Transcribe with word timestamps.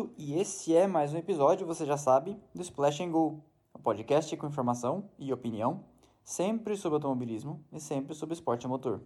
Lamonato 0.00 0.10
e 0.16 0.38
esse 0.38 0.74
é 0.74 0.86
mais 0.86 1.12
um 1.12 1.18
episódio, 1.18 1.66
você 1.66 1.84
já 1.84 1.96
sabe, 1.96 2.38
do 2.54 2.62
Splash 2.62 3.00
and 3.00 3.10
Go, 3.10 3.42
um 3.76 3.82
podcast 3.82 4.34
com 4.36 4.46
informação 4.46 5.10
e 5.18 5.32
opinião, 5.32 5.84
sempre 6.24 6.76
sobre 6.76 6.96
automobilismo 6.96 7.62
e 7.72 7.78
sempre 7.78 8.14
sobre 8.14 8.34
esporte 8.34 8.64
a 8.64 8.68
motor. 8.68 9.02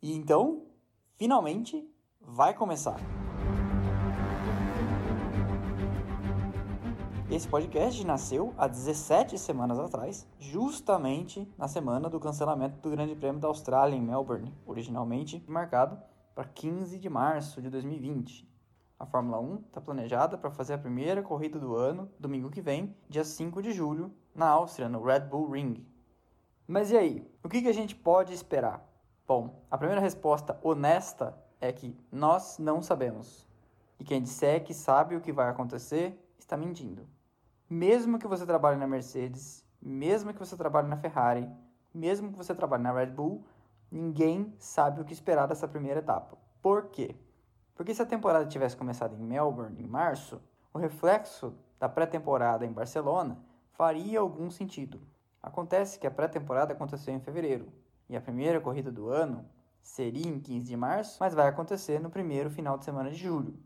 E 0.00 0.14
então, 0.14 0.64
finalmente, 1.16 1.86
vai 2.20 2.54
começar! 2.54 2.96
Esse 7.30 7.48
podcast 7.48 8.06
nasceu 8.06 8.54
há 8.56 8.66
17 8.66 9.38
semanas 9.38 9.78
atrás, 9.78 10.26
justamente 10.38 11.46
na 11.58 11.66
semana 11.66 12.08
do 12.08 12.20
cancelamento 12.20 12.78
do 12.80 12.90
Grande 12.90 13.14
Prêmio 13.14 13.40
da 13.40 13.48
Austrália 13.48 13.96
em 13.96 14.02
Melbourne, 14.02 14.54
originalmente 14.66 15.42
marcado 15.46 15.98
para 16.34 16.44
15 16.44 16.98
de 16.98 17.08
março 17.08 17.60
de 17.60 17.70
2020. 17.70 18.51
A 19.02 19.06
Fórmula 19.06 19.40
1 19.40 19.64
está 19.66 19.80
planejada 19.80 20.38
para 20.38 20.52
fazer 20.52 20.74
a 20.74 20.78
primeira 20.78 21.22
corrida 21.22 21.58
do 21.58 21.74
ano, 21.74 22.08
domingo 22.20 22.48
que 22.48 22.60
vem, 22.60 22.96
dia 23.08 23.24
5 23.24 23.60
de 23.60 23.72
julho, 23.72 24.14
na 24.32 24.46
Áustria, 24.46 24.88
no 24.88 25.02
Red 25.02 25.22
Bull 25.22 25.50
Ring. 25.50 25.84
Mas 26.68 26.92
e 26.92 26.96
aí? 26.96 27.30
O 27.42 27.48
que, 27.48 27.60
que 27.60 27.68
a 27.68 27.74
gente 27.74 27.96
pode 27.96 28.32
esperar? 28.32 28.88
Bom, 29.26 29.64
a 29.68 29.76
primeira 29.76 30.00
resposta 30.00 30.56
honesta 30.62 31.36
é 31.60 31.72
que 31.72 31.98
nós 32.12 32.58
não 32.60 32.80
sabemos. 32.80 33.44
E 33.98 34.04
quem 34.04 34.22
disser 34.22 34.62
que 34.62 34.72
sabe 34.72 35.16
o 35.16 35.20
que 35.20 35.32
vai 35.32 35.50
acontecer 35.50 36.16
está 36.38 36.56
mentindo 36.56 37.04
mesmo 37.72 38.18
que 38.18 38.28
você 38.28 38.44
trabalhe 38.44 38.78
na 38.78 38.86
Mercedes, 38.86 39.64
mesmo 39.80 40.34
que 40.34 40.38
você 40.38 40.54
trabalhe 40.54 40.88
na 40.88 40.96
Ferrari, 40.98 41.48
mesmo 41.92 42.30
que 42.30 42.36
você 42.36 42.54
trabalhe 42.54 42.82
na 42.82 42.92
Red 42.92 43.06
Bull, 43.06 43.42
ninguém 43.90 44.54
sabe 44.58 45.00
o 45.00 45.04
que 45.06 45.14
esperar 45.14 45.46
dessa 45.46 45.66
primeira 45.66 46.00
etapa. 46.00 46.36
Por 46.60 46.88
quê? 46.88 47.16
Porque 47.82 47.96
se 47.96 48.02
a 48.02 48.06
temporada 48.06 48.46
tivesse 48.46 48.76
começado 48.76 49.16
em 49.16 49.18
Melbourne 49.18 49.82
em 49.82 49.88
março, 49.88 50.40
o 50.72 50.78
reflexo 50.78 51.52
da 51.80 51.88
pré-temporada 51.88 52.64
em 52.64 52.70
Barcelona 52.70 53.36
faria 53.72 54.20
algum 54.20 54.48
sentido. 54.52 55.00
Acontece 55.42 55.98
que 55.98 56.06
a 56.06 56.10
pré-temporada 56.12 56.72
aconteceu 56.72 57.12
em 57.12 57.18
fevereiro 57.18 57.72
e 58.08 58.16
a 58.16 58.20
primeira 58.20 58.60
corrida 58.60 58.92
do 58.92 59.08
ano 59.08 59.44
seria 59.82 60.28
em 60.28 60.38
15 60.38 60.64
de 60.64 60.76
março, 60.76 61.16
mas 61.18 61.34
vai 61.34 61.48
acontecer 61.48 61.98
no 61.98 62.08
primeiro 62.08 62.48
final 62.50 62.78
de 62.78 62.84
semana 62.84 63.10
de 63.10 63.16
julho. 63.16 63.58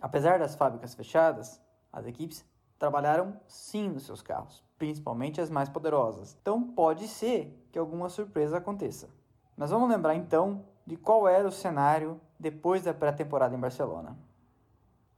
Apesar 0.00 0.40
das 0.40 0.56
fábricas 0.56 0.96
fechadas, 0.96 1.62
as 1.92 2.04
equipes 2.04 2.44
trabalharam 2.80 3.38
sim 3.46 3.88
nos 3.88 4.06
seus 4.06 4.22
carros, 4.22 4.64
principalmente 4.76 5.40
as 5.40 5.50
mais 5.50 5.68
poderosas. 5.68 6.36
Então 6.42 6.64
pode 6.64 7.06
ser 7.06 7.64
que 7.70 7.78
alguma 7.78 8.08
surpresa 8.08 8.56
aconteça. 8.56 9.08
Mas 9.56 9.70
vamos 9.70 9.88
lembrar 9.88 10.16
então 10.16 10.64
de 10.86 10.96
qual 10.96 11.26
era 11.26 11.48
o 11.48 11.52
cenário 11.52 12.20
depois 12.38 12.82
da 12.82 12.94
pré-temporada 12.94 13.54
em 13.54 13.58
Barcelona. 13.58 14.16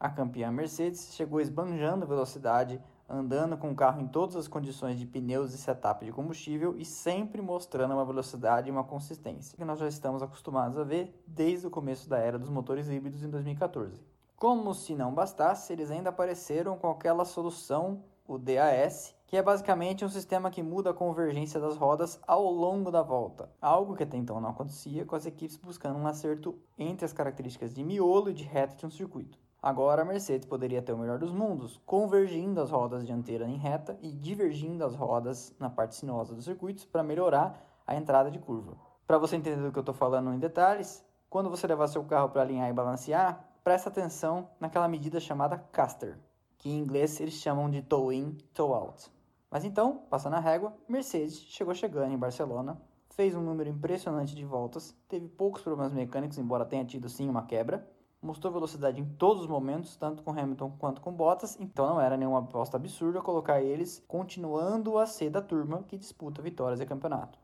A 0.01 0.09
campeã 0.09 0.51
Mercedes 0.51 1.13
chegou 1.15 1.41
esbanjando 1.41 2.07
velocidade, 2.07 2.81
andando 3.09 3.59
com 3.59 3.71
o 3.71 3.75
carro 3.75 4.01
em 4.01 4.07
todas 4.07 4.37
as 4.37 4.47
condições 4.47 4.99
de 4.99 5.05
pneus 5.05 5.53
e 5.53 5.59
setup 5.59 6.05
de 6.05 6.13
combustível 6.13 6.77
e 6.79 6.85
sempre 6.85 7.43
mostrando 7.43 7.95
uma 7.95 8.05
velocidade 8.05 8.69
e 8.69 8.71
uma 8.71 8.85
consistência 8.85 9.57
que 9.57 9.65
nós 9.65 9.79
já 9.79 9.89
estamos 9.89 10.23
acostumados 10.23 10.79
a 10.79 10.85
ver 10.85 11.21
desde 11.27 11.67
o 11.67 11.71
começo 11.71 12.09
da 12.09 12.19
era 12.19 12.39
dos 12.39 12.49
motores 12.49 12.89
híbridos 12.89 13.23
em 13.23 13.29
2014. 13.29 13.99
Como 14.37 14.73
se 14.73 14.95
não 14.95 15.13
bastasse, 15.13 15.73
eles 15.73 15.91
ainda 15.91 16.11
apareceram 16.11 16.79
com 16.79 16.89
aquela 16.89 17.25
solução, 17.25 18.05
o 18.29 18.39
DAS, 18.39 19.17
que 19.27 19.39
é 19.39 19.43
basicamente 19.43 20.05
um 20.05 20.09
sistema 20.09 20.51
que 20.51 20.63
muda 20.63 20.91
a 20.91 20.95
convergência 20.95 21.59
das 21.59 21.79
rodas 21.79 22.21
ao 22.27 22.45
longo 22.45 22.91
da 22.91 23.03
volta, 23.03 23.51
algo 23.61 23.97
que 23.97 24.03
até 24.03 24.19
então 24.19 24.39
não 24.39 24.51
acontecia 24.51 25.07
com 25.07 25.17
as 25.17 25.25
equipes 25.25 25.57
buscando 25.57 25.99
um 25.99 26.07
acerto 26.07 26.55
entre 26.79 27.07
as 27.07 27.13
características 27.15 27.73
de 27.73 27.83
miolo 27.83 28.29
e 28.29 28.35
de 28.35 28.45
reta 28.45 28.77
de 28.77 28.85
um 28.85 28.91
circuito. 28.91 29.39
Agora 29.63 30.03
a 30.03 30.05
Mercedes 30.05 30.47
poderia 30.47 30.83
ter 30.83 30.93
o 30.93 30.99
melhor 30.99 31.19
dos 31.19 31.33
mundos, 31.33 31.81
convergindo 31.87 32.61
as 32.61 32.71
rodas 32.71 33.05
dianteiras 33.05 33.49
em 33.49 33.57
reta 33.57 33.99
e 34.03 34.13
divergindo 34.13 34.85
as 34.85 34.95
rodas 34.95 35.57
na 35.59 35.71
parte 35.71 35.97
sinuosa 35.97 36.35
dos 36.35 36.45
circuitos 36.45 36.85
para 36.85 37.03
melhorar 37.03 37.59
a 37.87 37.97
entrada 37.97 38.31
de 38.31 38.39
curva. 38.39 38.77
Para 39.07 39.17
você 39.17 39.37
entender 39.37 39.63
do 39.63 39.73
que 39.73 39.79
eu 39.79 39.81
estou 39.81 39.95
falando 39.95 40.35
em 40.35 40.39
detalhes, 40.39 41.03
quando 41.31 41.49
você 41.49 41.67
levar 41.67 41.89
seu 41.89 42.05
carro 42.05 42.29
para 42.29 42.43
alinhar 42.43 42.69
e 42.69 42.75
balancear, 42.75 43.43
presta 43.65 43.89
atenção 43.89 44.51
naquela 44.61 44.87
medida 44.87 45.19
chamada 45.19 45.59
caster, 45.73 46.19
que 46.59 46.69
em 46.69 46.79
inglês 46.79 47.19
eles 47.21 47.35
chamam 47.35 47.71
de 47.71 47.81
toe-in, 47.81 48.37
toe-out. 48.53 49.11
Mas 49.51 49.65
então, 49.65 50.03
passando 50.11 50.35
a 50.35 50.41
régua, 50.41 50.77
Mercedes 50.89 51.41
chegou 51.41 51.75
chegando 51.75 52.13
em 52.13 52.19
Barcelona, 52.19 52.81
fez 53.11 53.35
um 53.35 53.41
número 53.41 53.71
impressionante 53.71 54.35
de 54.35 54.45
voltas, 54.45 54.95
teve 55.09 55.27
poucos 55.29 55.63
problemas 55.63 55.93
mecânicos, 55.93 56.39
embora 56.39 56.67
tenha 56.67 56.85
tido 56.85 57.09
sim 57.09 57.29
uma 57.29 57.47
quebra, 57.47 57.89
mostrou 58.21 58.53
velocidade 58.53 59.01
em 59.01 59.05
todos 59.05 59.43
os 59.43 59.49
momentos, 59.49 59.97
tanto 59.97 60.23
com 60.23 60.33
Hamilton 60.33 60.73
quanto 60.79 61.01
com 61.01 61.13
Bottas, 61.13 61.57
então 61.61 61.89
não 61.89 62.01
era 62.01 62.17
nenhuma 62.17 62.41
aposta 62.41 62.77
absurda 62.77 63.23
colocar 63.23 63.63
eles 63.63 64.05
continuando 64.07 64.99
a 64.99 65.07
ser 65.07 65.31
da 65.31 65.41
turma 65.41 65.85
que 65.85 65.97
disputa 65.97 66.43
vitórias 66.43 66.81
e 66.81 66.87
campeonato. 66.87 67.39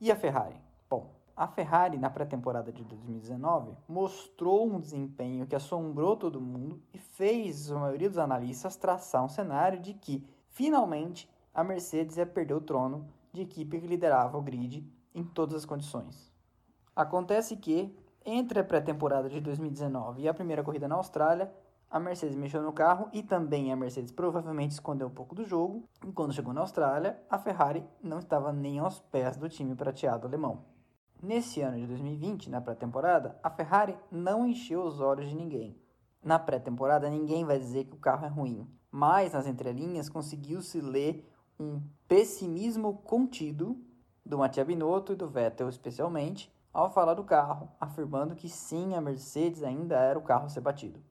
E 0.00 0.12
a 0.12 0.16
Ferrari? 0.16 0.56
Bom, 0.88 1.17
a 1.38 1.46
Ferrari, 1.46 1.96
na 1.96 2.10
pré-temporada 2.10 2.72
de 2.72 2.82
2019, 2.82 3.76
mostrou 3.86 4.68
um 4.68 4.80
desempenho 4.80 5.46
que 5.46 5.54
assombrou 5.54 6.16
todo 6.16 6.40
mundo 6.40 6.82
e 6.92 6.98
fez 6.98 7.70
a 7.70 7.78
maioria 7.78 8.08
dos 8.08 8.18
analistas 8.18 8.74
traçar 8.74 9.24
um 9.24 9.28
cenário 9.28 9.78
de 9.78 9.94
que, 9.94 10.26
finalmente, 10.48 11.30
a 11.54 11.62
Mercedes 11.62 12.16
ia 12.16 12.26
perder 12.26 12.54
o 12.54 12.60
trono 12.60 13.06
de 13.32 13.42
equipe 13.42 13.80
que 13.80 13.86
liderava 13.86 14.36
o 14.36 14.42
grid 14.42 14.84
em 15.14 15.22
todas 15.22 15.54
as 15.54 15.64
condições. 15.64 16.32
Acontece 16.94 17.56
que, 17.56 17.96
entre 18.26 18.58
a 18.58 18.64
pré-temporada 18.64 19.28
de 19.28 19.40
2019 19.40 20.22
e 20.22 20.28
a 20.28 20.34
primeira 20.34 20.64
corrida 20.64 20.88
na 20.88 20.96
Austrália, 20.96 21.52
a 21.88 22.00
Mercedes 22.00 22.34
mexeu 22.34 22.62
no 22.62 22.72
carro 22.72 23.08
e 23.12 23.22
também 23.22 23.72
a 23.72 23.76
Mercedes 23.76 24.10
provavelmente 24.10 24.72
escondeu 24.72 25.06
um 25.06 25.14
pouco 25.14 25.36
do 25.36 25.44
jogo. 25.44 25.84
E 26.04 26.10
quando 26.10 26.34
chegou 26.34 26.52
na 26.52 26.62
Austrália, 26.62 27.16
a 27.30 27.38
Ferrari 27.38 27.86
não 28.02 28.18
estava 28.18 28.52
nem 28.52 28.80
aos 28.80 28.98
pés 28.98 29.36
do 29.36 29.48
time 29.48 29.76
prateado 29.76 30.26
alemão. 30.26 30.76
Nesse 31.20 31.60
ano 31.60 31.76
de 31.76 31.86
2020, 31.86 32.48
na 32.48 32.60
pré-temporada, 32.60 33.36
a 33.42 33.50
Ferrari 33.50 33.96
não 34.08 34.46
encheu 34.46 34.84
os 34.84 35.00
olhos 35.00 35.28
de 35.28 35.34
ninguém. 35.34 35.76
Na 36.22 36.38
pré-temporada, 36.38 37.10
ninguém 37.10 37.44
vai 37.44 37.58
dizer 37.58 37.86
que 37.86 37.96
o 37.96 37.98
carro 37.98 38.24
é 38.24 38.28
ruim, 38.28 38.68
mas 38.88 39.32
nas 39.32 39.48
entrelinhas 39.48 40.08
conseguiu-se 40.08 40.80
ler 40.80 41.28
um 41.58 41.82
pessimismo 42.06 42.98
contido 42.98 43.76
do 44.24 44.38
Mattia 44.38 44.64
Binotto 44.64 45.12
e 45.12 45.16
do 45.16 45.26
Vettel 45.26 45.68
especialmente, 45.68 46.54
ao 46.72 46.92
falar 46.92 47.14
do 47.14 47.24
carro, 47.24 47.68
afirmando 47.80 48.36
que 48.36 48.48
sim, 48.48 48.94
a 48.94 49.00
Mercedes 49.00 49.64
ainda 49.64 49.96
era 49.96 50.18
o 50.18 50.22
carro 50.22 50.46
a 50.46 50.48
ser 50.48 50.60
batido. 50.60 51.02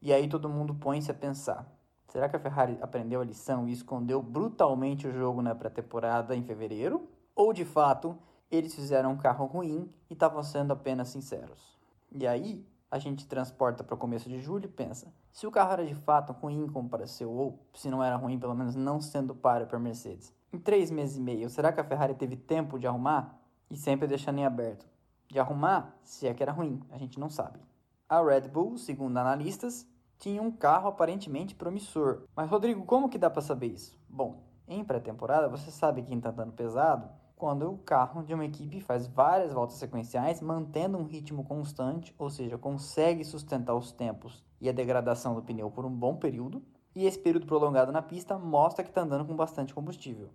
E 0.00 0.10
aí 0.10 0.26
todo 0.26 0.48
mundo 0.48 0.74
põe-se 0.74 1.10
a 1.10 1.14
pensar: 1.14 1.70
será 2.08 2.30
que 2.30 2.36
a 2.36 2.40
Ferrari 2.40 2.78
aprendeu 2.80 3.20
a 3.20 3.24
lição 3.24 3.68
e 3.68 3.72
escondeu 3.72 4.22
brutalmente 4.22 5.06
o 5.06 5.12
jogo 5.12 5.42
na 5.42 5.54
pré-temporada 5.54 6.34
em 6.34 6.42
fevereiro? 6.42 7.06
Ou 7.36 7.52
de 7.52 7.66
fato 7.66 8.16
eles 8.50 8.74
fizeram 8.74 9.12
um 9.12 9.16
carro 9.16 9.46
ruim 9.46 9.88
e 10.08 10.14
estavam 10.14 10.42
sendo 10.42 10.72
apenas 10.72 11.08
sinceros. 11.08 11.78
E 12.12 12.26
aí, 12.26 12.66
a 12.90 12.98
gente 12.98 13.26
transporta 13.26 13.84
para 13.84 13.94
o 13.94 13.98
começo 13.98 14.28
de 14.28 14.40
julho 14.40 14.64
e 14.64 14.68
pensa: 14.68 15.12
se 15.32 15.46
o 15.46 15.50
carro 15.50 15.72
era 15.72 15.86
de 15.86 15.94
fato 15.94 16.32
ruim 16.32 16.66
como 16.66 16.88
pareceu, 16.88 17.30
ou 17.30 17.58
se 17.72 17.88
não 17.88 18.02
era 18.02 18.16
ruim, 18.16 18.38
pelo 18.38 18.54
menos 18.54 18.74
não 18.74 19.00
sendo 19.00 19.34
páreo 19.34 19.66
para 19.66 19.78
Mercedes, 19.78 20.34
em 20.52 20.58
três 20.58 20.90
meses 20.90 21.16
e 21.16 21.20
meio, 21.20 21.48
será 21.48 21.72
que 21.72 21.80
a 21.80 21.84
Ferrari 21.84 22.14
teve 22.14 22.36
tempo 22.36 22.78
de 22.78 22.86
arrumar? 22.86 23.38
E 23.70 23.76
sempre 23.76 24.08
deixando 24.08 24.38
em 24.40 24.44
aberto. 24.44 24.84
De 25.28 25.38
arrumar, 25.38 25.96
se 26.02 26.26
é 26.26 26.34
que 26.34 26.42
era 26.42 26.50
ruim, 26.50 26.82
a 26.90 26.98
gente 26.98 27.20
não 27.20 27.30
sabe. 27.30 27.60
A 28.08 28.20
Red 28.20 28.48
Bull, 28.48 28.76
segundo 28.76 29.16
analistas, 29.16 29.86
tinha 30.18 30.42
um 30.42 30.50
carro 30.50 30.88
aparentemente 30.88 31.54
promissor. 31.54 32.24
Mas, 32.34 32.50
Rodrigo, 32.50 32.84
como 32.84 33.08
que 33.08 33.16
dá 33.16 33.30
para 33.30 33.40
saber 33.40 33.68
isso? 33.68 33.96
Bom, 34.08 34.42
em 34.66 34.82
pré-temporada, 34.82 35.48
você 35.48 35.70
sabe 35.70 36.02
quem 36.02 36.18
está 36.18 36.32
dando 36.32 36.52
pesado 36.52 37.08
quando 37.40 37.72
o 37.72 37.78
carro 37.78 38.22
de 38.22 38.34
uma 38.34 38.44
equipe 38.44 38.82
faz 38.82 39.06
várias 39.06 39.54
voltas 39.54 39.76
sequenciais, 39.76 40.42
mantendo 40.42 40.98
um 40.98 41.04
ritmo 41.04 41.42
constante, 41.42 42.14
ou 42.18 42.28
seja, 42.28 42.58
consegue 42.58 43.24
sustentar 43.24 43.74
os 43.74 43.92
tempos 43.92 44.44
e 44.60 44.68
a 44.68 44.72
degradação 44.72 45.34
do 45.34 45.42
pneu 45.42 45.70
por 45.70 45.86
um 45.86 45.90
bom 45.90 46.16
período, 46.16 46.62
e 46.94 47.06
esse 47.06 47.18
período 47.18 47.46
prolongado 47.46 47.90
na 47.90 48.02
pista 48.02 48.38
mostra 48.38 48.84
que 48.84 48.90
está 48.90 49.00
andando 49.00 49.24
com 49.24 49.34
bastante 49.34 49.72
combustível. 49.72 50.28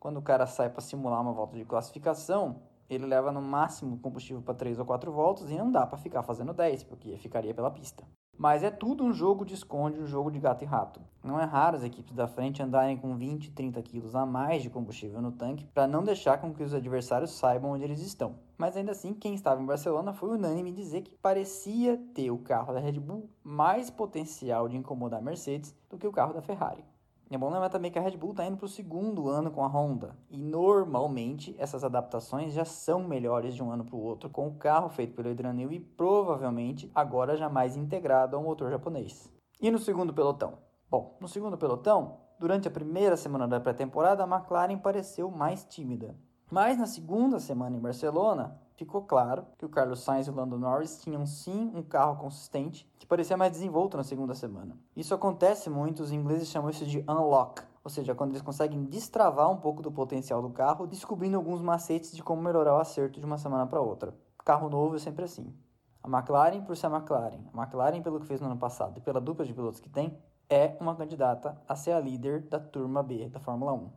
Quando 0.00 0.16
o 0.16 0.22
cara 0.22 0.46
sai 0.46 0.70
para 0.70 0.80
simular 0.80 1.20
uma 1.20 1.34
volta 1.34 1.58
de 1.58 1.64
classificação, 1.66 2.62
ele 2.88 3.04
leva 3.04 3.30
no 3.30 3.42
máximo 3.42 3.98
combustível 3.98 4.40
para 4.40 4.54
3 4.54 4.78
ou 4.78 4.86
4 4.86 5.12
voltas 5.12 5.50
e 5.50 5.58
não 5.58 5.70
dá 5.70 5.86
para 5.86 5.98
ficar 5.98 6.22
fazendo 6.22 6.54
10, 6.54 6.84
porque 6.84 7.18
ficaria 7.18 7.52
pela 7.52 7.70
pista. 7.70 8.02
Mas 8.38 8.62
é 8.62 8.70
tudo 8.70 9.02
um 9.02 9.12
jogo 9.12 9.44
de 9.44 9.54
esconde, 9.54 9.98
um 9.98 10.06
jogo 10.06 10.30
de 10.30 10.38
gato 10.38 10.62
e 10.62 10.66
rato. 10.66 11.00
Não 11.24 11.40
é 11.40 11.44
raro 11.44 11.76
as 11.76 11.82
equipes 11.82 12.14
da 12.14 12.28
frente 12.28 12.62
andarem 12.62 12.96
com 12.96 13.16
20, 13.16 13.50
30 13.50 13.82
quilos 13.82 14.14
a 14.14 14.26
mais 14.26 14.62
de 14.62 14.70
combustível 14.70 15.20
no 15.20 15.32
tanque 15.32 15.66
para 15.66 15.86
não 15.86 16.04
deixar 16.04 16.38
com 16.38 16.52
que 16.52 16.62
os 16.62 16.74
adversários 16.74 17.32
saibam 17.32 17.72
onde 17.72 17.84
eles 17.84 18.00
estão. 18.00 18.36
Mas 18.58 18.76
ainda 18.76 18.92
assim, 18.92 19.12
quem 19.12 19.34
estava 19.34 19.60
em 19.60 19.66
Barcelona 19.66 20.12
foi 20.12 20.30
unânime 20.30 20.70
dizer 20.70 21.02
que 21.02 21.10
parecia 21.16 21.96
ter 22.14 22.30
o 22.30 22.38
carro 22.38 22.72
da 22.72 22.80
Red 22.80 23.00
Bull 23.00 23.28
mais 23.42 23.90
potencial 23.90 24.68
de 24.68 24.76
incomodar 24.76 25.20
a 25.20 25.22
Mercedes 25.22 25.74
do 25.90 25.98
que 25.98 26.06
o 26.06 26.12
carro 26.12 26.32
da 26.32 26.42
Ferrari. 26.42 26.84
É 27.28 27.36
bom 27.36 27.50
lembrar 27.50 27.70
também 27.70 27.90
que 27.90 27.98
a 27.98 28.02
Red 28.02 28.16
Bull 28.16 28.30
está 28.30 28.46
indo 28.46 28.56
para 28.56 28.66
o 28.66 28.68
segundo 28.68 29.28
ano 29.28 29.50
com 29.50 29.64
a 29.64 29.66
Honda. 29.66 30.16
E 30.30 30.38
normalmente 30.38 31.56
essas 31.58 31.82
adaptações 31.82 32.52
já 32.52 32.64
são 32.64 33.02
melhores 33.02 33.52
de 33.52 33.62
um 33.64 33.72
ano 33.72 33.84
para 33.84 33.96
o 33.96 34.00
outro 34.00 34.30
com 34.30 34.46
o 34.46 34.54
carro 34.54 34.88
feito 34.88 35.12
pelo 35.12 35.52
Newey 35.52 35.78
e 35.78 35.80
provavelmente 35.80 36.88
agora 36.94 37.36
já 37.36 37.48
mais 37.48 37.76
integrado 37.76 38.36
ao 38.36 38.42
motor 38.44 38.70
japonês. 38.70 39.28
E 39.60 39.72
no 39.72 39.78
segundo 39.78 40.14
pelotão? 40.14 40.58
Bom, 40.88 41.16
no 41.20 41.26
segundo 41.26 41.58
pelotão, 41.58 42.20
durante 42.38 42.68
a 42.68 42.70
primeira 42.70 43.16
semana 43.16 43.48
da 43.48 43.58
pré-temporada, 43.58 44.22
a 44.22 44.26
McLaren 44.26 44.78
pareceu 44.78 45.28
mais 45.28 45.64
tímida. 45.64 46.14
Mas 46.48 46.78
na 46.78 46.86
segunda 46.86 47.40
semana 47.40 47.76
em 47.76 47.80
Barcelona, 47.80 48.56
ficou 48.76 49.02
claro 49.02 49.44
que 49.58 49.64
o 49.66 49.68
Carlos 49.68 50.00
Sainz 50.04 50.28
e 50.28 50.30
o 50.30 50.34
Lando 50.34 50.56
Norris 50.56 51.00
tinham 51.02 51.26
sim 51.26 51.72
um 51.74 51.82
carro 51.82 52.16
consistente 52.16 52.88
que 53.00 53.06
parecia 53.06 53.36
mais 53.36 53.50
desenvolto 53.50 53.96
na 53.96 54.04
segunda 54.04 54.32
semana. 54.32 54.78
Isso 54.94 55.12
acontece 55.12 55.68
muito, 55.68 56.04
os 56.04 56.12
ingleses 56.12 56.48
chamam 56.48 56.70
isso 56.70 56.86
de 56.86 57.00
unlock, 57.00 57.62
ou 57.82 57.90
seja, 57.90 58.14
quando 58.14 58.30
eles 58.30 58.42
conseguem 58.42 58.84
destravar 58.84 59.50
um 59.50 59.56
pouco 59.56 59.82
do 59.82 59.90
potencial 59.90 60.40
do 60.40 60.50
carro, 60.50 60.86
descobrindo 60.86 61.36
alguns 61.36 61.60
macetes 61.60 62.14
de 62.14 62.22
como 62.22 62.40
melhorar 62.40 62.74
o 62.74 62.80
acerto 62.80 63.18
de 63.18 63.26
uma 63.26 63.38
semana 63.38 63.66
para 63.66 63.80
outra. 63.80 64.14
Carro 64.44 64.68
novo 64.68 64.94
é 64.94 64.98
sempre 65.00 65.24
assim. 65.24 65.52
A 66.00 66.08
McLaren, 66.08 66.62
por 66.62 66.76
ser 66.76 66.86
a 66.86 66.96
McLaren, 66.96 67.40
a 67.52 67.60
McLaren 67.60 68.00
pelo 68.02 68.20
que 68.20 68.26
fez 68.26 68.40
no 68.40 68.46
ano 68.46 68.56
passado 68.56 68.98
e 68.98 69.00
pela 69.00 69.20
dupla 69.20 69.44
de 69.44 69.52
pilotos 69.52 69.80
que 69.80 69.88
tem, 69.88 70.16
é 70.48 70.76
uma 70.78 70.94
candidata 70.94 71.60
a 71.68 71.74
ser 71.74 71.90
a 71.90 71.98
líder 71.98 72.42
da 72.42 72.60
turma 72.60 73.02
B 73.02 73.28
da 73.28 73.40
Fórmula 73.40 73.72
1. 73.72 73.90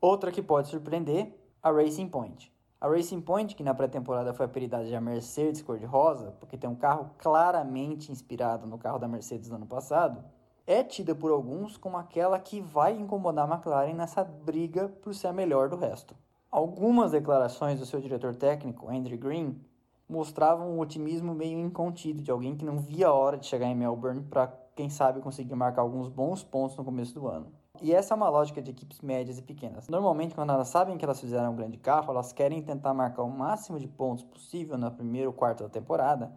Outra 0.00 0.30
que 0.30 0.40
pode 0.40 0.68
surpreender, 0.68 1.43
a 1.64 1.70
Racing 1.70 2.08
Point. 2.08 2.52
A 2.78 2.86
Racing 2.86 3.22
Point, 3.22 3.56
que 3.56 3.62
na 3.62 3.72
pré-temporada 3.72 4.34
foi 4.34 4.44
apelidada 4.44 4.84
de 4.84 4.94
a 4.94 5.00
Mercedes 5.00 5.62
cor-de-rosa, 5.62 6.32
porque 6.38 6.58
tem 6.58 6.68
um 6.68 6.74
carro 6.74 7.12
claramente 7.16 8.12
inspirado 8.12 8.66
no 8.66 8.76
carro 8.76 8.98
da 8.98 9.08
Mercedes 9.08 9.48
do 9.48 9.56
ano 9.56 9.64
passado, 9.64 10.22
é 10.66 10.84
tida 10.84 11.14
por 11.14 11.32
alguns 11.32 11.78
como 11.78 11.96
aquela 11.96 12.38
que 12.38 12.60
vai 12.60 12.92
incomodar 12.92 13.50
a 13.50 13.54
McLaren 13.54 13.94
nessa 13.94 14.22
briga 14.22 14.90
por 15.00 15.14
ser 15.14 15.28
a 15.28 15.32
melhor 15.32 15.70
do 15.70 15.76
resto. 15.76 16.14
Algumas 16.50 17.12
declarações 17.12 17.80
do 17.80 17.86
seu 17.86 17.98
diretor 17.98 18.34
técnico, 18.36 18.90
Andrew 18.90 19.16
Green, 19.16 19.58
mostravam 20.06 20.70
um 20.70 20.80
otimismo 20.80 21.34
meio 21.34 21.58
incontido 21.58 22.22
de 22.22 22.30
alguém 22.30 22.54
que 22.54 22.64
não 22.66 22.76
via 22.76 23.08
a 23.08 23.14
hora 23.14 23.38
de 23.38 23.46
chegar 23.46 23.68
em 23.68 23.74
Melbourne 23.74 24.20
para, 24.20 24.48
quem 24.76 24.90
sabe, 24.90 25.22
conseguir 25.22 25.54
marcar 25.54 25.80
alguns 25.80 26.10
bons 26.10 26.44
pontos 26.44 26.76
no 26.76 26.84
começo 26.84 27.14
do 27.14 27.26
ano. 27.26 27.63
E 27.82 27.92
essa 27.92 28.14
é 28.14 28.16
uma 28.16 28.30
lógica 28.30 28.62
de 28.62 28.70
equipes 28.70 29.00
médias 29.02 29.36
e 29.36 29.42
pequenas. 29.42 29.88
Normalmente, 29.88 30.34
quando 30.34 30.50
elas 30.50 30.68
sabem 30.68 30.96
que 30.96 31.04
elas 31.04 31.20
fizeram 31.20 31.52
um 31.52 31.56
grande 31.56 31.76
carro, 31.76 32.12
elas 32.12 32.32
querem 32.32 32.62
tentar 32.62 32.94
marcar 32.94 33.24
o 33.24 33.28
máximo 33.28 33.78
de 33.78 33.86
pontos 33.86 34.24
possível 34.24 34.78
no 34.78 34.90
primeiro 34.90 35.32
quarto 35.34 35.64
da 35.64 35.68
temporada, 35.68 36.32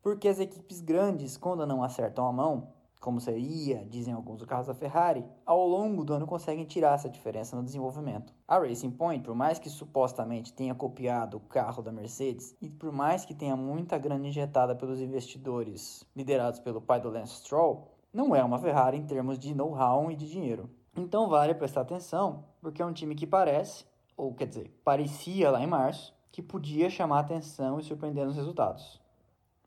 porque 0.00 0.28
as 0.28 0.38
equipes 0.38 0.80
grandes, 0.80 1.36
quando 1.36 1.66
não 1.66 1.82
acertam 1.82 2.24
a 2.26 2.32
mão, 2.32 2.68
como 3.00 3.20
seria, 3.20 3.84
dizem 3.84 4.14
alguns, 4.14 4.42
o 4.42 4.46
carro 4.46 4.64
da 4.64 4.74
Ferrari, 4.74 5.24
ao 5.44 5.66
longo 5.66 6.04
do 6.04 6.14
ano 6.14 6.24
conseguem 6.24 6.64
tirar 6.64 6.94
essa 6.94 7.08
diferença 7.08 7.56
no 7.56 7.64
desenvolvimento. 7.64 8.32
A 8.46 8.58
Racing 8.58 8.92
Point, 8.92 9.24
por 9.24 9.34
mais 9.34 9.58
que 9.58 9.68
supostamente 9.68 10.52
tenha 10.52 10.74
copiado 10.74 11.38
o 11.38 11.40
carro 11.40 11.82
da 11.82 11.90
Mercedes, 11.90 12.54
e 12.60 12.70
por 12.70 12.92
mais 12.92 13.24
que 13.24 13.34
tenha 13.34 13.56
muita 13.56 13.98
grana 13.98 14.28
injetada 14.28 14.76
pelos 14.76 15.00
investidores 15.00 16.04
liderados 16.14 16.60
pelo 16.60 16.80
pai 16.80 17.00
do 17.00 17.10
Lance 17.10 17.40
Stroll, 17.40 17.88
não 18.12 18.36
é 18.36 18.44
uma 18.44 18.60
Ferrari 18.60 18.98
em 18.98 19.06
termos 19.06 19.36
de 19.36 19.52
know-how 19.52 20.08
e 20.08 20.14
de 20.14 20.30
dinheiro. 20.30 20.70
Então 20.96 21.28
vale 21.28 21.54
prestar 21.54 21.82
atenção, 21.82 22.44
porque 22.60 22.82
é 22.82 22.86
um 22.86 22.92
time 22.92 23.14
que 23.14 23.26
parece, 23.26 23.84
ou 24.16 24.34
quer 24.34 24.46
dizer, 24.46 24.70
parecia 24.84 25.50
lá 25.50 25.62
em 25.62 25.66
março, 25.66 26.14
que 26.30 26.42
podia 26.42 26.90
chamar 26.90 27.20
atenção 27.20 27.78
e 27.78 27.82
surpreender 27.82 28.26
nos 28.26 28.36
resultados. 28.36 29.00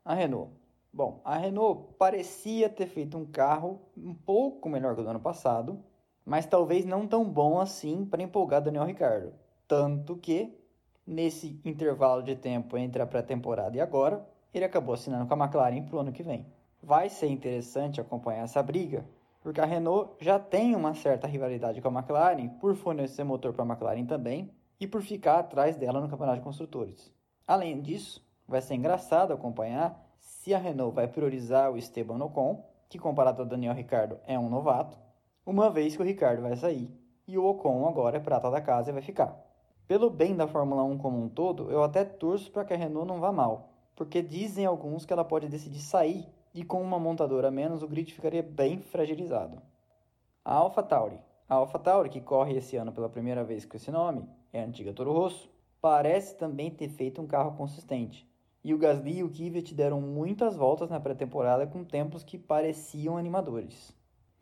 A 0.04 0.14
Renault 0.14 0.52
Bom, 0.96 1.20
a 1.26 1.36
Renault 1.36 1.92
parecia 1.98 2.70
ter 2.70 2.86
feito 2.86 3.18
um 3.18 3.26
carro 3.26 3.78
um 3.94 4.14
pouco 4.14 4.66
melhor 4.66 4.94
que 4.94 5.02
o 5.02 5.04
do 5.04 5.10
ano 5.10 5.20
passado, 5.20 5.78
mas 6.24 6.46
talvez 6.46 6.86
não 6.86 7.06
tão 7.06 7.22
bom 7.22 7.60
assim 7.60 8.06
para 8.06 8.22
empolgar 8.22 8.62
Daniel 8.62 8.86
Ricciardo. 8.86 9.34
Tanto 9.68 10.16
que, 10.16 10.58
nesse 11.06 11.60
intervalo 11.66 12.22
de 12.22 12.34
tempo 12.34 12.78
entre 12.78 13.02
a 13.02 13.06
pré-temporada 13.06 13.76
e 13.76 13.80
agora, 13.80 14.26
ele 14.54 14.64
acabou 14.64 14.94
assinando 14.94 15.26
com 15.26 15.34
a 15.34 15.44
McLaren 15.44 15.82
para 15.82 15.96
o 15.96 15.98
ano 15.98 16.12
que 16.12 16.22
vem. 16.22 16.46
Vai 16.82 17.10
ser 17.10 17.26
interessante 17.26 18.00
acompanhar 18.00 18.44
essa 18.44 18.62
briga, 18.62 19.04
porque 19.46 19.60
a 19.60 19.64
Renault 19.64 20.16
já 20.18 20.40
tem 20.40 20.74
uma 20.74 20.92
certa 20.92 21.28
rivalidade 21.28 21.80
com 21.80 21.88
a 21.88 21.92
McLaren 21.92 22.48
por 22.58 22.74
fornecer 22.74 23.22
motor 23.22 23.52
para 23.52 23.62
a 23.62 23.68
McLaren 23.68 24.04
também 24.04 24.50
e 24.80 24.88
por 24.88 25.00
ficar 25.02 25.38
atrás 25.38 25.76
dela 25.76 26.00
no 26.00 26.08
Campeonato 26.08 26.38
de 26.38 26.42
Construtores. 26.42 27.14
Além 27.46 27.80
disso, 27.80 28.26
vai 28.48 28.60
ser 28.60 28.74
engraçado 28.74 29.32
acompanhar 29.32 30.04
se 30.18 30.52
a 30.52 30.58
Renault 30.58 30.96
vai 30.96 31.06
priorizar 31.06 31.70
o 31.70 31.78
Esteban 31.78 32.24
Ocon, 32.24 32.68
que 32.88 32.98
comparado 32.98 33.40
ao 33.40 33.46
Daniel 33.46 33.72
Ricardo 33.72 34.18
é 34.26 34.36
um 34.36 34.50
novato, 34.50 34.98
uma 35.46 35.70
vez 35.70 35.94
que 35.94 36.02
o 36.02 36.04
Ricardo 36.04 36.42
vai 36.42 36.56
sair 36.56 36.90
e 37.24 37.38
o 37.38 37.46
Ocon 37.46 37.86
agora 37.86 38.16
é 38.16 38.20
prata 38.20 38.50
da 38.50 38.60
casa 38.60 38.90
e 38.90 38.92
vai 38.92 39.02
ficar. 39.02 39.40
Pelo 39.86 40.10
bem 40.10 40.34
da 40.34 40.48
Fórmula 40.48 40.82
1 40.82 40.98
como 40.98 41.22
um 41.22 41.28
todo, 41.28 41.70
eu 41.70 41.84
até 41.84 42.04
torço 42.04 42.50
para 42.50 42.64
que 42.64 42.74
a 42.74 42.76
Renault 42.76 43.06
não 43.06 43.20
vá 43.20 43.30
mal, 43.30 43.68
porque 43.94 44.20
dizem 44.22 44.66
alguns 44.66 45.06
que 45.06 45.12
ela 45.12 45.24
pode 45.24 45.48
decidir 45.48 45.82
sair 45.82 46.26
e 46.56 46.64
com 46.64 46.82
uma 46.82 46.98
montadora 46.98 47.48
a 47.48 47.50
menos 47.50 47.82
o 47.82 47.86
grid 47.86 48.12
ficaria 48.14 48.42
bem 48.42 48.80
fragilizado. 48.80 49.60
A 50.42 50.54
AlphaTauri. 50.54 51.20
A 51.46 51.56
AlphaTauri, 51.56 52.08
que 52.08 52.20
corre 52.20 52.56
esse 52.56 52.76
ano 52.76 52.90
pela 52.90 53.10
primeira 53.10 53.44
vez 53.44 53.66
com 53.66 53.76
esse 53.76 53.90
nome, 53.90 54.26
é 54.52 54.62
a 54.62 54.64
antiga 54.64 54.92
Toro 54.92 55.12
Rosso, 55.12 55.50
parece 55.80 56.34
também 56.36 56.70
ter 56.70 56.88
feito 56.88 57.20
um 57.20 57.26
carro 57.26 57.56
consistente, 57.56 58.28
e 58.64 58.74
o 58.74 58.78
Gasly 58.78 59.18
e 59.18 59.22
o 59.22 59.28
Kvyat 59.28 59.74
deram 59.74 60.00
muitas 60.00 60.56
voltas 60.56 60.90
na 60.90 60.98
pré-temporada 60.98 61.66
com 61.66 61.84
tempos 61.84 62.24
que 62.24 62.38
pareciam 62.38 63.16
animadores. 63.16 63.95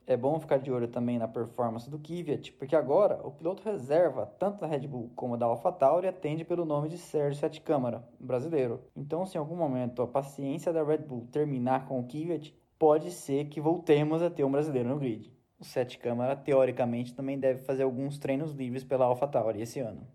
É 0.06 0.18
bom 0.18 0.38
ficar 0.38 0.58
de 0.58 0.70
olho 0.70 0.86
também 0.86 1.18
na 1.18 1.26
performance 1.26 1.88
do 1.88 1.98
Kvyat, 1.98 2.52
porque 2.52 2.76
agora 2.76 3.26
o 3.26 3.30
piloto 3.30 3.62
reserva, 3.62 4.26
tanto 4.38 4.60
da 4.60 4.66
Red 4.66 4.86
Bull 4.86 5.10
como 5.16 5.36
da 5.36 5.46
AlphaTauri, 5.46 6.06
atende 6.06 6.44
pelo 6.44 6.66
nome 6.66 6.90
de 6.90 6.98
Sérgio 6.98 7.40
Sete 7.40 7.62
Câmara, 7.62 8.06
brasileiro. 8.20 8.82
Então, 8.94 9.24
se 9.24 9.38
em 9.38 9.40
algum 9.40 9.56
momento 9.56 10.02
a 10.02 10.06
paciência 10.06 10.74
da 10.74 10.84
Red 10.84 10.98
Bull 10.98 11.26
terminar 11.32 11.86
com 11.86 11.98
o 11.98 12.04
Kvyat, 12.04 12.54
pode 12.78 13.10
ser 13.12 13.46
que 13.46 13.62
voltemos 13.62 14.22
a 14.22 14.28
ter 14.28 14.44
um 14.44 14.50
brasileiro 14.50 14.90
no 14.90 14.98
grid. 14.98 15.32
O 15.58 15.64
Sete 15.64 15.98
Câmara, 15.98 16.36
teoricamente, 16.36 17.14
também 17.14 17.38
deve 17.38 17.62
fazer 17.62 17.84
alguns 17.84 18.18
treinos 18.18 18.52
livres 18.52 18.84
pela 18.84 19.06
AlphaTauri 19.06 19.62
esse 19.62 19.80
ano. 19.80 20.06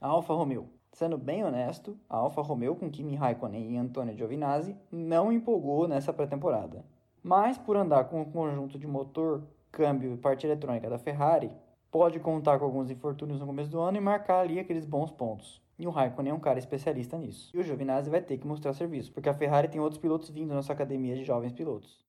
A 0.00 0.06
Alfa 0.06 0.32
Romeo. 0.32 0.68
Sendo 0.92 1.18
bem 1.18 1.42
honesto, 1.42 1.98
a 2.08 2.18
Alfa 2.18 2.40
Romeo 2.40 2.76
com 2.76 2.88
Kimi 2.88 3.16
Raikkonen 3.16 3.72
e 3.72 3.76
Antonio 3.76 4.16
Giovinazzi 4.16 4.76
não 4.92 5.32
empolgou 5.32 5.88
nessa 5.88 6.12
pré-temporada. 6.12 6.84
Mas 7.24 7.56
por 7.56 7.74
andar 7.74 8.04
com 8.04 8.20
o 8.20 8.30
conjunto 8.30 8.78
de 8.78 8.86
motor, 8.86 9.42
câmbio 9.72 10.12
e 10.12 10.16
parte 10.18 10.46
eletrônica 10.46 10.90
da 10.90 10.98
Ferrari, 10.98 11.50
pode 11.90 12.20
contar 12.20 12.58
com 12.58 12.66
alguns 12.66 12.90
infortúnios 12.90 13.40
no 13.40 13.46
começo 13.46 13.70
do 13.70 13.80
ano 13.80 13.96
e 13.96 14.00
marcar 14.00 14.40
ali 14.40 14.58
aqueles 14.58 14.84
bons 14.84 15.10
pontos. 15.10 15.62
E 15.78 15.86
o 15.86 15.90
Raikkonen 15.90 16.32
é 16.32 16.34
um 16.34 16.38
cara 16.38 16.58
especialista 16.58 17.16
nisso. 17.16 17.50
E 17.54 17.58
o 17.58 17.62
Giovinazzi 17.62 18.10
vai 18.10 18.20
ter 18.20 18.36
que 18.36 18.46
mostrar 18.46 18.74
serviço, 18.74 19.10
porque 19.10 19.30
a 19.30 19.32
Ferrari 19.32 19.68
tem 19.68 19.80
outros 19.80 19.98
pilotos 19.98 20.28
vindo 20.28 20.52
na 20.52 20.60
sua 20.60 20.74
academia 20.74 21.16
de 21.16 21.24
jovens 21.24 21.54
pilotos. 21.54 22.04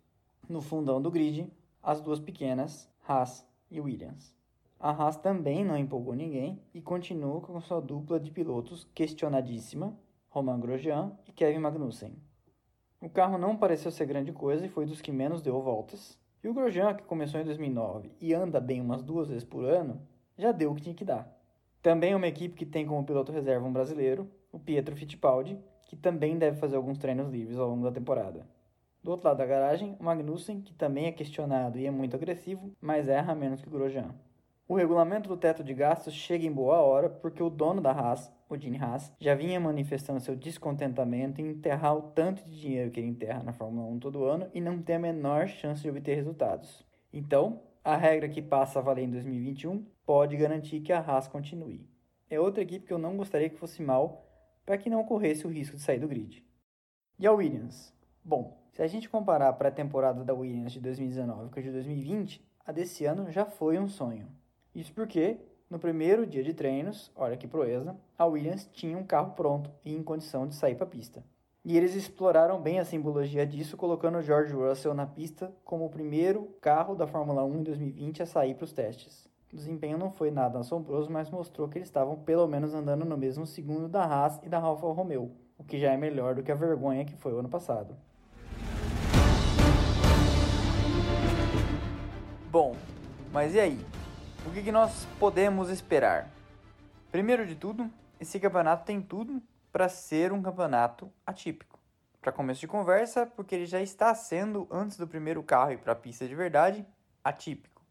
No 0.49 0.61
fundão 0.61 1.01
do 1.01 1.09
grid, 1.09 1.49
as 1.81 2.01
duas 2.01 2.19
pequenas, 2.19 2.91
Haas 3.07 3.47
e 3.71 3.79
Williams. 3.79 4.35
A 4.77 4.89
Haas 4.89 5.15
também 5.15 5.63
não 5.63 5.77
empolgou 5.77 6.13
ninguém 6.13 6.61
e 6.73 6.81
continua 6.81 7.39
com 7.39 7.57
sua 7.61 7.79
dupla 7.79 8.19
de 8.19 8.31
pilotos 8.31 8.83
questionadíssima, 8.93 9.97
Romain 10.27 10.59
Grosjean 10.59 11.13
e 11.25 11.31
Kevin 11.31 11.59
Magnussen. 11.59 12.17
O 13.01 13.09
carro 13.09 13.37
não 13.37 13.57
pareceu 13.57 13.91
ser 13.91 14.05
grande 14.05 14.31
coisa 14.31 14.65
e 14.65 14.69
foi 14.69 14.85
dos 14.85 15.01
que 15.01 15.11
menos 15.11 15.41
deu 15.41 15.61
voltas. 15.61 16.17
E 16.43 16.47
o 16.47 16.53
Grosjean, 16.53 16.93
que 16.93 17.03
começou 17.03 17.39
em 17.39 17.43
2009 17.43 18.11
e 18.19 18.33
anda 18.33 18.59
bem 18.59 18.79
umas 18.79 19.03
duas 19.03 19.27
vezes 19.27 19.43
por 19.43 19.65
ano, 19.65 20.01
já 20.37 20.51
deu 20.51 20.71
o 20.71 20.75
que 20.75 20.81
tinha 20.81 20.95
que 20.95 21.05
dar. 21.05 21.27
Também 21.81 22.13
é 22.13 22.15
uma 22.15 22.27
equipe 22.27 22.55
que 22.55 22.65
tem 22.65 22.85
como 22.85 23.05
piloto 23.05 23.31
reserva 23.31 23.67
um 23.67 23.73
brasileiro, 23.73 24.29
o 24.51 24.59
Pietro 24.59 24.95
Fittipaldi, 24.95 25.57
que 25.87 25.95
também 25.95 26.37
deve 26.37 26.57
fazer 26.57 26.75
alguns 26.75 26.97
treinos 26.97 27.29
livres 27.29 27.57
ao 27.57 27.69
longo 27.69 27.83
da 27.83 27.91
temporada. 27.91 28.47
Do 29.03 29.11
outro 29.11 29.27
lado 29.27 29.37
da 29.37 29.45
garagem, 29.45 29.95
o 29.99 30.03
Magnussen, 30.03 30.61
que 30.61 30.73
também 30.73 31.05
é 31.05 31.11
questionado 31.11 31.77
e 31.77 31.85
é 31.85 31.91
muito 31.91 32.15
agressivo, 32.15 32.71
mas 32.81 33.07
erra 33.07 33.35
menos 33.35 33.61
que 33.61 33.67
o 33.67 33.71
Grosjean. 33.71 34.15
O 34.67 34.73
regulamento 34.73 35.29
do 35.29 35.37
teto 35.37 35.63
de 35.63 35.75
gastos 35.75 36.15
chega 36.15 36.43
em 36.43 36.51
boa 36.51 36.77
hora 36.77 37.07
porque 37.07 37.43
o 37.43 37.51
dono 37.51 37.79
da 37.79 37.91
Haas, 37.91 38.31
o 38.49 38.57
Gene 38.57 38.79
Haas, 38.79 39.13
já 39.19 39.35
vinha 39.35 39.59
manifestando 39.59 40.19
seu 40.19 40.35
descontentamento 40.35 41.39
em 41.39 41.49
enterrar 41.49 41.95
o 41.95 42.01
tanto 42.01 42.43
de 42.43 42.59
dinheiro 42.59 42.89
que 42.89 42.99
ele 42.99 43.09
enterra 43.09 43.43
na 43.43 43.53
Fórmula 43.53 43.87
1 43.87 43.99
todo 43.99 44.25
ano 44.25 44.49
e 44.55 44.59
não 44.59 44.81
ter 44.81 44.93
a 44.93 44.99
menor 44.99 45.47
chance 45.47 45.83
de 45.83 45.89
obter 45.91 46.15
resultados. 46.15 46.83
Então, 47.13 47.61
a 47.83 47.95
regra 47.95 48.27
que 48.27 48.41
passa 48.41 48.79
a 48.79 48.81
valer 48.81 49.03
em 49.03 49.11
2021 49.11 49.85
pode 50.03 50.35
garantir 50.35 50.79
que 50.79 50.91
a 50.91 50.99
Haas 50.99 51.27
continue. 51.27 51.87
É 52.27 52.39
outra 52.39 52.63
equipe 52.63 52.87
que 52.87 52.93
eu 52.93 52.97
não 52.97 53.15
gostaria 53.15 53.51
que 53.51 53.59
fosse 53.59 53.83
mal 53.83 54.25
para 54.65 54.79
que 54.79 54.89
não 54.89 55.01
ocorresse 55.01 55.45
o 55.45 55.49
risco 55.51 55.75
de 55.75 55.83
sair 55.83 55.99
do 55.99 56.07
grid. 56.07 56.43
E 57.19 57.27
a 57.27 57.31
Williams? 57.31 57.93
Bom, 58.23 58.57
se 58.71 58.81
a 58.81 58.87
gente 58.87 59.09
comparar 59.09 59.49
a 59.49 59.53
pré-temporada 59.53 60.23
da 60.23 60.33
Williams 60.33 60.71
de 60.71 60.79
2019 60.79 61.51
com 61.51 61.59
a 61.59 61.61
de 61.61 61.71
2020, 61.71 62.43
a 62.65 62.71
desse 62.71 63.05
ano 63.05 63.31
já 63.31 63.45
foi 63.45 63.77
um 63.77 63.87
sonho. 63.87 64.27
Isso 64.75 64.91
porque, 64.91 65.37
no 65.69 65.79
primeiro 65.79 66.27
dia 66.27 66.43
de 66.43 66.53
treinos, 66.53 67.09
olha 67.15 67.37
que 67.37 67.47
proeza, 67.47 67.95
a 68.17 68.25
Williams 68.25 68.69
tinha 68.73 68.97
um 68.97 69.05
carro 69.05 69.31
pronto 69.31 69.71
e 69.85 69.95
em 69.95 70.03
condição 70.03 70.45
de 70.45 70.53
sair 70.53 70.75
para 70.75 70.83
a 70.83 70.89
pista. 70.89 71.23
E 71.63 71.77
eles 71.77 71.95
exploraram 71.95 72.61
bem 72.61 72.77
a 72.77 72.85
simbologia 72.85 73.47
disso, 73.47 73.77
colocando 73.77 74.21
George 74.21 74.53
Russell 74.53 74.93
na 74.93 75.07
pista 75.07 75.49
como 75.63 75.85
o 75.85 75.89
primeiro 75.89 76.53
carro 76.59 76.93
da 76.93 77.07
Fórmula 77.07 77.45
1 77.45 77.55
em 77.55 77.63
2020 77.63 78.21
a 78.21 78.25
sair 78.25 78.53
para 78.53 78.65
os 78.65 78.73
testes. 78.73 79.29
O 79.51 79.55
desempenho 79.55 79.97
não 79.97 80.11
foi 80.11 80.29
nada 80.29 80.59
assombroso, 80.59 81.09
mas 81.09 81.31
mostrou 81.31 81.69
que 81.69 81.77
eles 81.77 81.87
estavam 81.87 82.17
pelo 82.17 82.45
menos 82.45 82.73
andando 82.73 83.05
no 83.05 83.17
mesmo 83.17 83.45
segundo 83.45 83.87
da 83.87 84.03
Haas 84.03 84.41
e 84.43 84.49
da 84.49 84.59
Alfa 84.59 84.85
Romeo, 84.87 85.31
o 85.57 85.63
que 85.63 85.79
já 85.79 85.93
é 85.93 85.97
melhor 85.97 86.35
do 86.35 86.43
que 86.43 86.51
a 86.51 86.55
vergonha 86.55 87.05
que 87.05 87.15
foi 87.15 87.31
o 87.31 87.39
ano 87.39 87.47
passado. 87.47 87.95
Bom, 92.51 92.75
mas 93.31 93.55
e 93.55 93.59
aí? 93.61 93.94
O 94.47 94.51
que, 94.51 94.61
que 94.61 94.71
nós 94.71 95.07
podemos 95.19 95.69
esperar? 95.69 96.29
Primeiro 97.11 97.47
de 97.47 97.55
tudo, 97.55 97.89
esse 98.19 98.39
campeonato 98.39 98.85
tem 98.85 99.01
tudo 99.01 99.41
para 99.71 99.89
ser 99.89 100.31
um 100.31 100.41
campeonato 100.41 101.11
atípico. 101.25 101.79
Para 102.21 102.31
começo 102.31 102.61
de 102.61 102.67
conversa, 102.67 103.25
porque 103.25 103.55
ele 103.55 103.65
já 103.65 103.81
está 103.81 104.13
sendo, 104.13 104.67
antes 104.69 104.97
do 104.97 105.07
primeiro 105.07 105.41
carro 105.41 105.71
ir 105.71 105.79
para 105.79 105.93
a 105.93 105.95
pista 105.95 106.27
de 106.27 106.35
verdade, 106.35 106.85
atípico. 107.23 107.81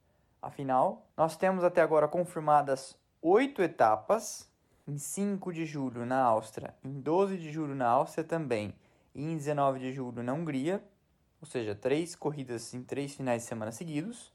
Afinal, 0.40 1.04
nós 1.16 1.36
temos 1.36 1.64
até 1.64 1.80
agora 1.80 2.06
confirmadas 2.06 2.96
oito 3.20 3.60
etapas, 3.60 4.48
em 4.86 4.96
5 4.96 5.52
de 5.52 5.66
julho 5.66 6.06
na 6.06 6.20
Áustria, 6.22 6.74
em 6.84 7.00
12 7.00 7.36
de 7.36 7.50
julho 7.50 7.74
na 7.74 7.88
Áustria 7.88 8.22
também, 8.22 8.72
e 9.12 9.24
em 9.24 9.36
19 9.36 9.80
de 9.80 9.92
julho 9.92 10.22
na 10.22 10.32
Hungria, 10.32 10.84
ou 11.40 11.48
seja, 11.48 11.74
três 11.74 12.14
corridas 12.14 12.72
em 12.74 12.82
três 12.82 13.12
finais 13.12 13.42
de 13.42 13.48
semana 13.48 13.72
seguidos. 13.72 14.32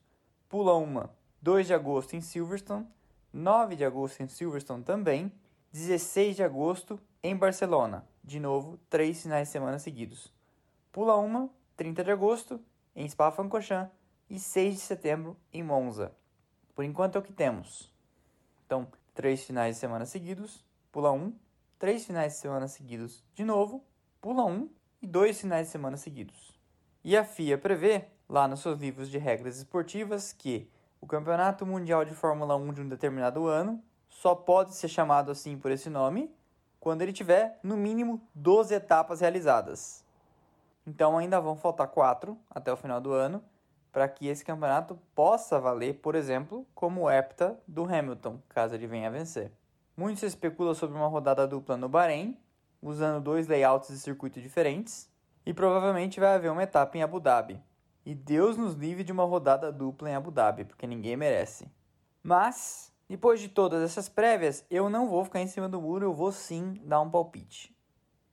Pula 0.49 0.73
uma, 0.73 1.11
2 1.41 1.67
de 1.67 1.73
agosto 1.73 2.15
em 2.15 2.21
Silverstone, 2.21 2.85
9 3.31 3.77
de 3.77 3.85
agosto 3.85 4.21
em 4.21 4.27
Silverstone 4.27 4.83
também, 4.83 5.31
16 5.71 6.35
de 6.35 6.43
agosto 6.43 6.99
em 7.23 7.33
Barcelona, 7.33 8.05
de 8.21 8.41
novo, 8.41 8.77
três 8.89 9.21
finais 9.21 9.47
de 9.47 9.51
semana 9.53 9.79
seguidos. 9.79 10.33
Pula 10.91 11.15
uma, 11.15 11.49
30 11.77 12.03
de 12.03 12.11
agosto 12.11 12.59
em 12.93 13.07
Spa-Francorchamps 13.07 13.91
e 14.29 14.37
6 14.37 14.73
de 14.73 14.79
setembro 14.81 15.37
em 15.53 15.63
Monza. 15.63 16.11
Por 16.75 16.83
enquanto 16.83 17.15
é 17.15 17.19
o 17.19 17.23
que 17.23 17.31
temos. 17.31 17.89
Então, 18.65 18.85
três 19.13 19.43
finais 19.43 19.75
de 19.75 19.79
semana 19.79 20.05
seguidos, 20.05 20.65
pula 20.91 21.11
um, 21.11 21.33
três 21.77 22.05
finais 22.05 22.33
de 22.33 22.39
semana 22.39 22.67
seguidos 22.67 23.23
de 23.33 23.45
novo, 23.45 23.81
pula 24.19 24.43
um 24.43 24.69
e 25.01 25.07
dois 25.07 25.39
finais 25.39 25.67
de 25.67 25.71
semana 25.71 25.95
seguidos. 25.95 26.53
E 27.01 27.15
a 27.15 27.23
FIA 27.23 27.57
prevê, 27.57 28.07
lá 28.27 28.45
nos 28.45 28.59
seus 28.59 28.77
livros 28.77 29.09
de 29.09 29.17
regras 29.17 29.57
esportivas, 29.57 30.33
que 30.33 30.69
o 31.01 31.07
Campeonato 31.07 31.65
Mundial 31.65 32.03
de 32.03 32.13
Fórmula 32.13 32.55
1 32.55 32.73
de 32.73 32.81
um 32.81 32.89
determinado 32.89 33.47
ano 33.47 33.81
só 34.09 34.35
pode 34.35 34.75
ser 34.75 34.87
chamado 34.87 35.31
assim 35.31 35.57
por 35.57 35.71
esse 35.71 35.89
nome 35.89 36.33
quando 36.79 37.01
ele 37.01 37.13
tiver, 37.13 37.59
no 37.61 37.75
mínimo, 37.75 38.21
12 38.33 38.73
etapas 38.73 39.21
realizadas. 39.21 40.03
Então 40.85 41.17
ainda 41.17 41.39
vão 41.39 41.55
faltar 41.55 41.87
4 41.87 42.37
até 42.49 42.71
o 42.71 42.77
final 42.77 42.99
do 42.99 43.13
ano 43.13 43.43
para 43.91 44.07
que 44.07 44.27
esse 44.27 44.45
campeonato 44.45 44.99
possa 45.15 45.59
valer, 45.59 45.95
por 45.95 46.15
exemplo, 46.15 46.65
como 46.75 47.01
o 47.01 47.11
hepta 47.11 47.59
do 47.67 47.83
Hamilton, 47.83 48.39
caso 48.49 48.75
ele 48.75 48.87
venha 48.87 49.07
a 49.07 49.11
vencer. 49.11 49.51
Muito 49.97 50.19
se 50.19 50.25
especula 50.25 50.73
sobre 50.75 50.95
uma 50.95 51.07
rodada 51.07 51.47
dupla 51.47 51.75
no 51.75 51.89
Bahrein, 51.89 52.37
usando 52.81 53.21
dois 53.21 53.47
layouts 53.47 53.89
de 53.89 53.97
circuito 53.97 54.39
diferentes, 54.39 55.09
e 55.45 55.53
provavelmente 55.53 56.19
vai 56.19 56.35
haver 56.35 56.51
uma 56.51 56.63
etapa 56.63 56.97
em 56.97 57.03
Abu 57.03 57.19
Dhabi. 57.19 57.61
E 58.05 58.15
Deus 58.15 58.57
nos 58.57 58.75
livre 58.75 59.03
de 59.03 59.11
uma 59.11 59.23
rodada 59.23 59.71
dupla 59.71 60.09
em 60.09 60.15
Abu 60.15 60.31
Dhabi, 60.31 60.65
porque 60.65 60.87
ninguém 60.87 61.17
merece. 61.17 61.69
Mas, 62.23 62.93
depois 63.07 63.39
de 63.39 63.49
todas 63.49 63.83
essas 63.83 64.09
prévias, 64.09 64.65
eu 64.69 64.89
não 64.89 65.07
vou 65.07 65.23
ficar 65.23 65.41
em 65.41 65.47
cima 65.47 65.69
do 65.69 65.81
muro, 65.81 66.05
eu 66.05 66.13
vou 66.13 66.31
sim 66.31 66.81
dar 66.85 67.01
um 67.01 67.09
palpite. 67.09 67.75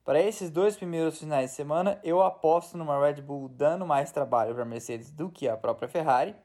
Para 0.07 0.23
esses 0.23 0.51
dois 0.51 0.77
primeiros 0.77 1.19
finais 1.19 1.51
de 1.51 1.57
semana, 1.57 1.99
eu 2.05 2.23
aposto 2.23 2.79
numa 2.79 3.05
Red 3.05 3.21
Bull 3.23 3.49
dando 3.49 3.85
mais 3.85 4.13
trabalho 4.13 4.55
para 4.55 4.63
a 4.63 4.67
Mercedes 4.67 5.11
do 5.11 5.29
que 5.29 5.49
a 5.49 5.57
própria 5.57 5.89
Ferrari. 5.89 6.37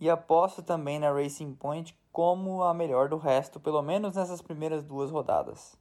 E 0.00 0.10
aposto 0.10 0.64
também 0.64 0.98
na 0.98 1.12
Racing 1.12 1.54
Point 1.54 1.96
como 2.10 2.64
a 2.64 2.74
melhor 2.74 3.08
do 3.08 3.16
resto, 3.16 3.60
pelo 3.60 3.80
menos 3.82 4.16
nessas 4.16 4.42
primeiras 4.42 4.82
duas 4.82 5.12
rodadas. 5.12 5.78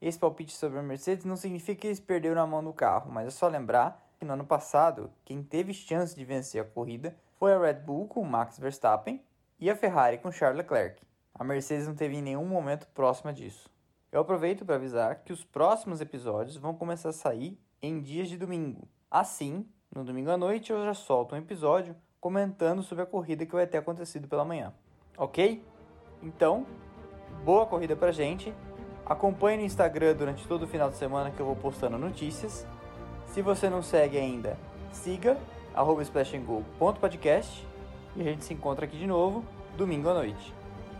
Esse 0.00 0.18
palpite 0.18 0.52
sobre 0.52 0.80
a 0.80 0.82
Mercedes 0.82 1.24
não 1.24 1.36
significa 1.36 1.80
que 1.80 1.86
eles 1.86 2.00
perderam 2.00 2.42
a 2.42 2.46
mão 2.46 2.60
no 2.60 2.72
carro, 2.72 3.10
mas 3.10 3.28
é 3.28 3.30
só 3.30 3.46
lembrar 3.46 4.04
que 4.24 4.26
no 4.26 4.32
ano 4.32 4.46
passado, 4.46 5.10
quem 5.22 5.42
teve 5.42 5.74
chance 5.74 6.16
de 6.16 6.24
vencer 6.24 6.62
a 6.62 6.64
corrida 6.64 7.14
foi 7.38 7.52
a 7.52 7.58
Red 7.58 7.74
Bull 7.74 8.08
com 8.08 8.24
Max 8.24 8.58
Verstappen 8.58 9.22
e 9.60 9.70
a 9.70 9.76
Ferrari 9.76 10.16
com 10.16 10.32
Charles 10.32 10.56
Leclerc. 10.56 11.02
A 11.34 11.44
Mercedes 11.44 11.86
não 11.86 11.94
teve 11.94 12.16
em 12.16 12.22
nenhum 12.22 12.46
momento 12.46 12.88
próxima 12.94 13.34
disso. 13.34 13.68
Eu 14.10 14.22
aproveito 14.22 14.64
para 14.64 14.76
avisar 14.76 15.16
que 15.16 15.32
os 15.32 15.44
próximos 15.44 16.00
episódios 16.00 16.56
vão 16.56 16.72
começar 16.72 17.10
a 17.10 17.12
sair 17.12 17.60
em 17.82 18.00
dias 18.00 18.30
de 18.30 18.38
domingo. 18.38 18.88
Assim, 19.10 19.68
no 19.94 20.02
domingo 20.02 20.30
à 20.30 20.38
noite 20.38 20.72
eu 20.72 20.82
já 20.82 20.94
solto 20.94 21.34
um 21.34 21.38
episódio 21.38 21.94
comentando 22.18 22.82
sobre 22.82 23.04
a 23.04 23.06
corrida 23.06 23.44
que 23.44 23.52
vai 23.52 23.66
ter 23.66 23.76
acontecido 23.76 24.26
pela 24.26 24.44
manhã. 24.44 24.72
Ok? 25.18 25.62
Então, 26.22 26.66
boa 27.44 27.66
corrida 27.66 27.94
pra 27.94 28.10
gente. 28.10 28.54
Acompanhe 29.04 29.58
no 29.58 29.64
Instagram 29.64 30.14
durante 30.14 30.48
todo 30.48 30.62
o 30.62 30.66
final 30.66 30.88
de 30.88 30.96
semana 30.96 31.30
que 31.30 31.40
eu 31.40 31.44
vou 31.44 31.56
postando 31.56 31.98
notícias. 31.98 32.66
Se 33.34 33.42
você 33.42 33.68
não 33.68 33.82
segue 33.82 34.16
ainda, 34.16 34.56
siga 34.92 35.36
@splashandgo.podcast 36.02 37.66
e 38.14 38.20
a 38.20 38.24
gente 38.26 38.44
se 38.44 38.54
encontra 38.54 38.84
aqui 38.84 38.96
de 38.96 39.08
novo 39.08 39.44
domingo 39.76 40.08
à 40.08 40.14
noite. 40.14 40.54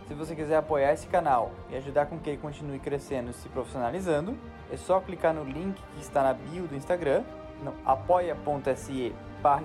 Se 0.05 0.13
você 0.13 0.35
quiser 0.35 0.57
apoiar 0.57 0.91
esse 0.91 1.07
canal 1.07 1.51
e 1.69 1.77
ajudar 1.77 2.07
com 2.07 2.19
que 2.19 2.31
ele 2.31 2.37
continue 2.37 2.77
crescendo 2.77 3.31
e 3.31 3.33
se 3.33 3.47
profissionalizando, 3.47 4.37
é 4.69 4.75
só 4.75 4.99
clicar 4.99 5.33
no 5.33 5.45
link 5.45 5.81
que 5.95 6.01
está 6.01 6.23
na 6.23 6.33
bio 6.33 6.67
do 6.67 6.75
Instagram, 6.75 7.23
no 7.63 7.73
apoia.se 7.85 9.15
barra 9.41 9.63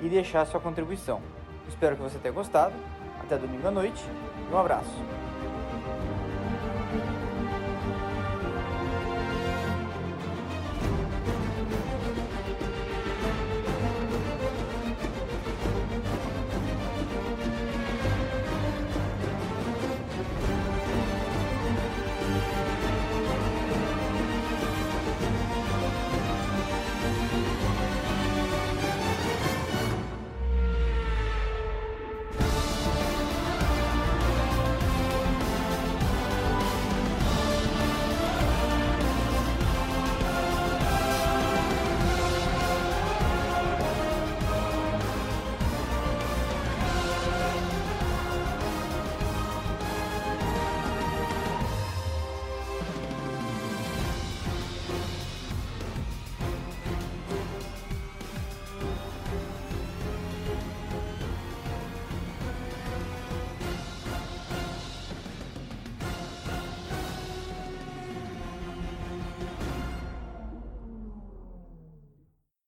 e 0.00 0.08
deixar 0.08 0.46
sua 0.46 0.58
contribuição. 0.58 1.20
Espero 1.68 1.96
que 1.96 2.02
você 2.02 2.18
tenha 2.18 2.32
gostado. 2.32 2.74
Até 3.20 3.36
domingo 3.36 3.68
à 3.68 3.70
noite. 3.70 4.02
Um 4.50 4.56
abraço. 4.56 5.27